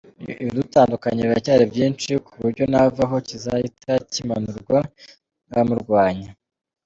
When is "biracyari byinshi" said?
1.29-2.09